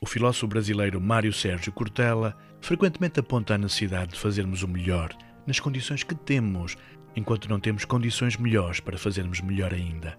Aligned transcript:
O 0.00 0.06
filósofo 0.06 0.46
brasileiro 0.46 1.00
Mário 1.00 1.32
Sérgio 1.32 1.72
Cortella 1.72 2.36
frequentemente 2.60 3.18
aponta 3.18 3.54
a 3.54 3.58
necessidade 3.58 4.12
de 4.12 4.20
fazermos 4.20 4.62
o 4.62 4.68
melhor 4.68 5.12
nas 5.44 5.58
condições 5.58 6.04
que 6.04 6.14
temos, 6.14 6.76
enquanto 7.16 7.48
não 7.48 7.58
temos 7.58 7.84
condições 7.84 8.36
melhores 8.36 8.78
para 8.78 8.96
fazermos 8.96 9.40
melhor 9.40 9.74
ainda. 9.74 10.16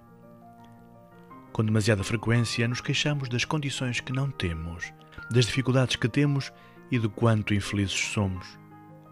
Com 1.53 1.63
demasiada 1.63 2.03
frequência, 2.03 2.67
nos 2.67 2.81
queixamos 2.81 3.29
das 3.29 3.45
condições 3.45 4.01
que 4.01 4.11
não 4.11 4.29
temos, 4.29 4.91
das 5.31 5.45
dificuldades 5.45 5.95
que 5.95 6.09
temos 6.09 6.51
e 6.91 6.99
do 6.99 7.09
quanto 7.09 7.53
infelizes 7.53 7.93
somos. 7.93 8.59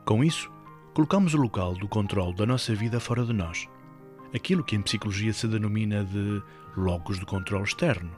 Com 0.06 0.22
isso, 0.22 0.52
colocamos 0.94 1.34
o 1.34 1.38
local 1.38 1.76
do 1.76 1.88
controle 1.88 2.36
da 2.36 2.46
nossa 2.46 2.76
vida 2.76 3.00
fora 3.00 3.24
de 3.24 3.32
nós. 3.32 3.70
Aquilo 4.36 4.66
que 4.66 4.76
em 4.76 4.82
psicologia 4.82 5.32
se 5.32 5.48
denomina 5.48 6.04
de 6.04 6.42
locus 6.76 7.20
de 7.20 7.26
controle 7.26 7.64
externo, 7.64 8.12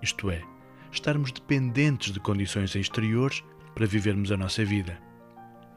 isto 0.00 0.30
é, 0.30 0.44
estarmos 0.90 1.32
dependentes 1.32 2.12
de 2.12 2.20
condições 2.20 2.74
exteriores 2.74 3.42
para 3.74 3.86
vivermos 3.86 4.32
a 4.32 4.36
nossa 4.36 4.64
vida. 4.64 4.98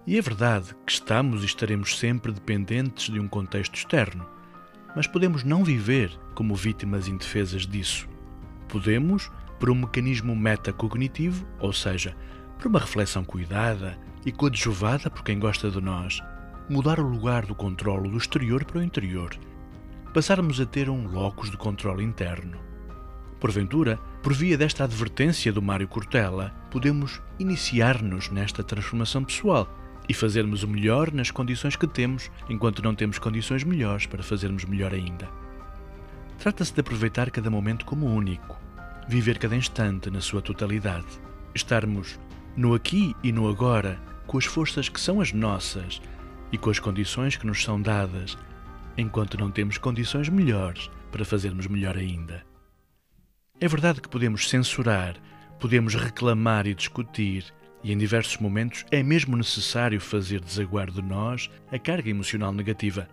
E 0.06 0.18
é 0.18 0.22
verdade 0.22 0.74
que 0.86 0.92
estamos 0.92 1.44
e 1.44 1.46
estaremos 1.46 1.98
sempre 1.98 2.32
dependentes 2.32 3.12
de 3.12 3.20
um 3.20 3.28
contexto 3.28 3.76
externo, 3.76 4.28
mas 4.96 5.08
podemos 5.08 5.44
não 5.44 5.64
viver 5.64 6.12
como 6.34 6.56
vítimas 6.56 7.08
indefesas 7.08 7.68
disso. 7.68 8.10
Podemos, 8.68 9.30
por 9.60 9.70
um 9.70 9.76
mecanismo 9.76 10.36
metacognitivo, 10.36 11.46
ou 11.60 11.72
seja, 11.72 12.16
por 12.58 12.68
uma 12.68 12.80
reflexão 12.80 13.24
cuidada 13.24 13.98
e 14.26 14.32
coadjuvada 14.32 15.10
por 15.10 15.24
quem 15.24 15.40
gosta 15.40 15.70
de 15.70 15.80
nós, 15.80 16.22
mudar 16.70 17.00
o 17.00 17.08
lugar 17.08 17.46
do 17.46 17.54
controlo 17.54 18.10
do 18.10 18.18
exterior 18.18 18.64
para 18.66 18.80
o 18.80 18.84
interior, 18.84 19.38
passarmos 20.14 20.60
a 20.60 20.66
ter 20.66 20.90
um 20.90 21.08
locus 21.08 21.52
de 21.52 21.58
controle 21.58 22.04
interno. 22.04 22.71
Porventura, 23.42 23.98
por 24.22 24.34
via 24.34 24.56
desta 24.56 24.84
advertência 24.84 25.52
do 25.52 25.64
Mário 25.64 25.88
Cortella, 25.88 26.54
podemos 26.70 27.20
iniciar-nos 27.40 28.30
nesta 28.30 28.64
transformação 28.64 29.24
pessoal 29.24 29.68
e 30.08 30.14
fazermos 30.14 30.62
o 30.62 30.68
melhor 30.68 31.12
nas 31.12 31.32
condições 31.32 31.76
que 31.76 31.88
temos, 31.88 32.30
enquanto 32.48 32.84
não 32.84 32.94
temos 32.94 33.18
condições 33.18 33.64
melhores 33.64 34.06
para 34.06 34.22
fazermos 34.22 34.64
melhor 34.64 34.94
ainda. 34.94 35.28
Trata-se 36.38 36.72
de 36.72 36.82
aproveitar 36.82 37.32
cada 37.32 37.50
momento 37.50 37.84
como 37.84 38.06
único, 38.06 38.60
viver 39.08 39.40
cada 39.40 39.56
instante 39.56 40.12
na 40.12 40.22
sua 40.22 40.44
totalidade, 40.44 41.08
estarmos 41.56 42.20
no 42.56 42.76
aqui 42.76 43.16
e 43.24 43.32
no 43.32 43.50
agora, 43.50 44.00
com 44.28 44.38
as 44.38 44.46
forças 44.46 44.88
que 44.88 45.02
são 45.02 45.20
as 45.20 45.34
nossas 45.34 46.00
e 46.52 46.60
com 46.60 46.70
as 46.70 46.78
condições 46.78 47.38
que 47.38 47.48
nos 47.48 47.64
são 47.64 47.82
dadas, 47.82 48.38
enquanto 48.96 49.36
não 49.36 49.50
temos 49.50 49.80
condições 49.80 50.30
melhores 50.30 50.92
para 51.12 51.26
fazermos 51.26 51.66
melhor 51.66 51.98
ainda. 51.98 52.51
É 53.64 53.68
verdade 53.68 54.02
que 54.02 54.10
podemos 54.10 54.50
censurar, 54.50 55.18
podemos 55.60 55.94
reclamar 55.94 56.66
e 56.66 56.74
discutir, 56.74 57.46
e 57.84 57.94
em 57.94 57.98
diversos 57.98 58.38
momentos 58.38 58.84
é 58.90 59.04
mesmo 59.04 59.38
necessário 59.38 60.02
fazer 60.02 60.42
desaguar 60.42 60.90
de 60.90 61.00
nós 61.00 61.48
a 61.72 61.78
carga 61.78 62.10
emocional 62.10 62.52
negativa. 62.52 63.08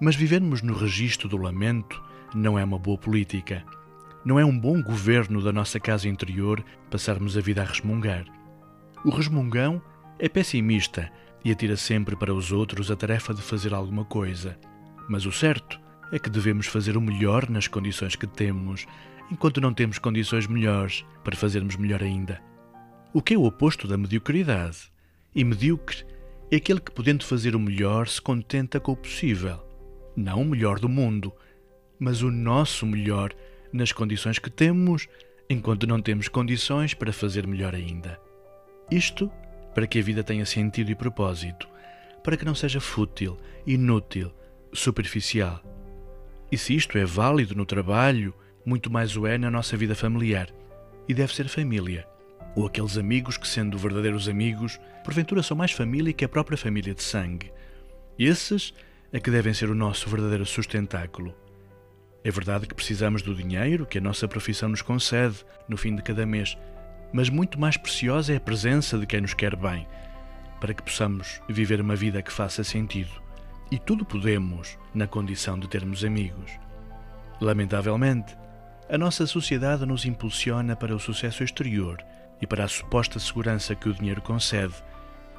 Mas 0.00 0.16
vivermos 0.16 0.62
no 0.62 0.74
registro 0.74 1.28
do 1.28 1.36
lamento 1.36 2.02
não 2.34 2.58
é 2.58 2.64
uma 2.64 2.76
boa 2.76 2.98
política. 2.98 3.64
Não 4.24 4.36
é 4.36 4.44
um 4.44 4.58
bom 4.58 4.82
governo 4.82 5.40
da 5.40 5.52
nossa 5.52 5.78
casa 5.78 6.08
interior 6.08 6.64
passarmos 6.90 7.38
a 7.38 7.40
vida 7.40 7.62
a 7.62 7.64
resmungar. 7.64 8.24
O 9.04 9.10
resmungão 9.10 9.80
é 10.18 10.28
pessimista 10.28 11.08
e 11.44 11.52
atira 11.52 11.76
sempre 11.76 12.16
para 12.16 12.34
os 12.34 12.50
outros 12.50 12.90
a 12.90 12.96
tarefa 12.96 13.32
de 13.32 13.42
fazer 13.42 13.72
alguma 13.72 14.04
coisa. 14.04 14.58
Mas 15.08 15.24
o 15.24 15.30
certo 15.30 15.80
é 16.12 16.18
que 16.18 16.30
devemos 16.30 16.66
fazer 16.66 16.96
o 16.96 17.00
melhor 17.00 17.48
nas 17.48 17.66
condições 17.66 18.14
que 18.14 18.26
temos, 18.26 18.86
enquanto 19.30 19.62
não 19.62 19.72
temos 19.72 19.98
condições 19.98 20.46
melhores 20.46 21.04
para 21.24 21.34
fazermos 21.34 21.74
melhor 21.74 22.02
ainda. 22.02 22.40
O 23.14 23.22
que 23.22 23.32
é 23.32 23.38
o 23.38 23.44
oposto 23.44 23.88
da 23.88 23.96
mediocridade? 23.96 24.92
E 25.34 25.42
medíocre 25.42 26.04
é 26.50 26.56
aquele 26.56 26.80
que, 26.80 26.92
podendo 26.92 27.24
fazer 27.24 27.56
o 27.56 27.60
melhor, 27.60 28.06
se 28.06 28.20
contenta 28.20 28.78
com 28.78 28.92
o 28.92 28.96
possível. 28.96 29.58
Não 30.14 30.42
o 30.42 30.44
melhor 30.44 30.78
do 30.78 30.88
mundo, 30.88 31.32
mas 31.98 32.22
o 32.22 32.30
nosso 32.30 32.84
melhor 32.84 33.32
nas 33.72 33.90
condições 33.90 34.38
que 34.38 34.50
temos, 34.50 35.08
enquanto 35.48 35.86
não 35.86 36.02
temos 36.02 36.28
condições 36.28 36.92
para 36.92 37.12
fazer 37.12 37.46
melhor 37.46 37.74
ainda. 37.74 38.20
Isto 38.90 39.30
para 39.74 39.86
que 39.86 39.98
a 39.98 40.02
vida 40.02 40.22
tenha 40.22 40.44
sentido 40.44 40.90
e 40.90 40.94
propósito, 40.94 41.66
para 42.22 42.36
que 42.36 42.44
não 42.44 42.54
seja 42.54 42.80
fútil, 42.80 43.38
inútil, 43.66 44.30
superficial. 44.74 45.71
E 46.52 46.58
se 46.58 46.76
isto 46.76 46.98
é 46.98 47.04
válido 47.06 47.54
no 47.54 47.64
trabalho, 47.64 48.34
muito 48.62 48.92
mais 48.92 49.16
o 49.16 49.26
é 49.26 49.38
na 49.38 49.50
nossa 49.50 49.74
vida 49.74 49.94
familiar. 49.94 50.50
E 51.08 51.14
deve 51.14 51.34
ser 51.34 51.48
família. 51.48 52.06
Ou 52.54 52.66
aqueles 52.66 52.98
amigos 52.98 53.38
que, 53.38 53.48
sendo 53.48 53.78
verdadeiros 53.78 54.28
amigos, 54.28 54.78
porventura 55.02 55.42
são 55.42 55.56
mais 55.56 55.72
família 55.72 56.12
que 56.12 56.26
a 56.26 56.28
própria 56.28 56.58
família 56.58 56.94
de 56.94 57.02
sangue. 57.02 57.50
Esses 58.18 58.74
é 59.10 59.18
que 59.18 59.30
devem 59.30 59.54
ser 59.54 59.70
o 59.70 59.74
nosso 59.74 60.10
verdadeiro 60.10 60.44
sustentáculo. 60.44 61.34
É 62.22 62.30
verdade 62.30 62.66
que 62.66 62.74
precisamos 62.74 63.22
do 63.22 63.34
dinheiro 63.34 63.86
que 63.86 63.96
a 63.96 64.02
nossa 64.02 64.28
profissão 64.28 64.68
nos 64.68 64.82
concede 64.82 65.46
no 65.66 65.78
fim 65.78 65.96
de 65.96 66.02
cada 66.02 66.26
mês, 66.26 66.58
mas 67.14 67.30
muito 67.30 67.58
mais 67.58 67.78
preciosa 67.78 68.34
é 68.34 68.36
a 68.36 68.40
presença 68.40 68.98
de 68.98 69.06
quem 69.06 69.22
nos 69.22 69.32
quer 69.32 69.56
bem, 69.56 69.88
para 70.60 70.74
que 70.74 70.82
possamos 70.82 71.40
viver 71.48 71.80
uma 71.80 71.96
vida 71.96 72.20
que 72.20 72.30
faça 72.30 72.62
sentido. 72.62 73.21
E 73.72 73.78
tudo 73.78 74.04
podemos 74.04 74.76
na 74.92 75.06
condição 75.06 75.58
de 75.58 75.66
termos 75.66 76.04
amigos. 76.04 76.50
Lamentavelmente, 77.40 78.36
a 78.86 78.98
nossa 78.98 79.26
sociedade 79.26 79.86
nos 79.86 80.04
impulsiona 80.04 80.76
para 80.76 80.94
o 80.94 81.00
sucesso 81.00 81.42
exterior 81.42 81.96
e 82.38 82.46
para 82.46 82.64
a 82.64 82.68
suposta 82.68 83.18
segurança 83.18 83.74
que 83.74 83.88
o 83.88 83.94
dinheiro 83.94 84.20
concede 84.20 84.74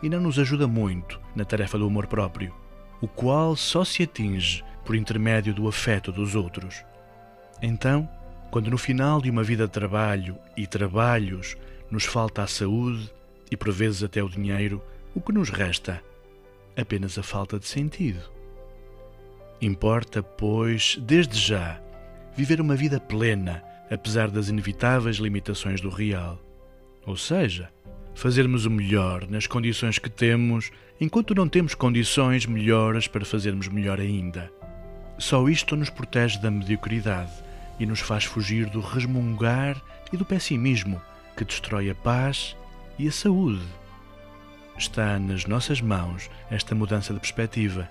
e 0.02 0.10
não 0.10 0.20
nos 0.20 0.40
ajuda 0.40 0.68
muito 0.68 1.22
na 1.36 1.46
tarefa 1.46 1.78
do 1.78 1.86
amor 1.86 2.08
próprio, 2.08 2.56
o 3.00 3.08
qual 3.08 3.56
só 3.56 3.86
se 3.86 4.02
atinge 4.02 4.66
por 4.84 4.96
intermédio 4.96 5.54
do 5.54 5.68
afeto 5.68 6.12
dos 6.12 6.34
outros. 6.34 6.84
Então, 7.62 8.10
quando 8.50 8.72
no 8.72 8.80
final 8.80 9.22
de 9.22 9.30
uma 9.30 9.44
vida 9.44 9.68
de 9.68 9.74
trabalho 9.74 10.40
e 10.58 10.66
trabalhos 10.66 11.56
nos 11.92 12.06
falta 12.06 12.42
a 12.42 12.48
saúde 12.48 13.14
e 13.52 13.56
por 13.56 13.72
vezes 13.72 14.02
até 14.02 14.24
o 14.24 14.28
dinheiro, 14.28 14.84
o 15.14 15.22
que 15.22 15.32
nos 15.32 15.52
resta? 15.52 16.02
Apenas 16.76 17.18
a 17.18 17.24
falta 17.24 17.60
de 17.60 17.68
sentido. 17.68 18.22
Importa, 19.62 20.24
pois, 20.24 20.98
desde 21.02 21.40
já, 21.40 21.80
viver 22.36 22.60
uma 22.60 22.76
vida 22.76 23.00
plena, 23.00 23.64
apesar 23.90 24.30
das 24.30 24.50
inevitáveis 24.50 25.18
limitações 25.18 25.80
do 25.80 25.90
real. 25.90 26.40
Ou 27.06 27.16
seja, 27.16 27.70
fazermos 28.16 28.66
o 28.66 28.72
melhor 28.72 29.28
nas 29.30 29.48
condições 29.48 30.00
que 30.00 30.10
temos, 30.10 30.72
enquanto 31.00 31.36
não 31.36 31.48
temos 31.48 31.76
condições 31.76 32.46
melhores 32.46 33.08
para 33.08 33.26
fazermos 33.26 33.68
melhor 33.68 34.00
ainda. 34.00 34.52
Só 35.18 35.48
isto 35.48 35.76
nos 35.76 35.90
protege 35.90 36.40
da 36.40 36.50
mediocridade 36.50 37.32
e 37.80 37.86
nos 37.86 38.00
faz 38.00 38.24
fugir 38.24 38.70
do 38.70 38.82
resmungar 38.82 39.82
e 40.12 40.18
do 40.18 40.26
pessimismo 40.26 41.02
que 41.38 41.46
destrói 41.46 41.90
a 41.90 41.96
paz 41.96 42.56
e 42.98 43.08
a 43.08 43.12
saúde. 43.12 43.66
Está 44.78 45.20
nas 45.20 45.46
nossas 45.46 45.82
mãos 45.82 46.30
esta 46.50 46.74
mudança 46.74 47.14
de 47.14 47.20
perspectiva, 47.20 47.88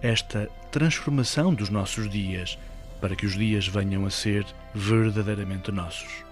esta 0.00 0.48
transformação 0.70 1.54
dos 1.54 1.68
nossos 1.68 2.08
dias 2.08 2.58
para 3.00 3.14
que 3.14 3.26
os 3.26 3.34
dias 3.34 3.66
venham 3.66 4.06
a 4.06 4.10
ser 4.10 4.46
verdadeiramente 4.74 5.70
nossos. 5.70 6.31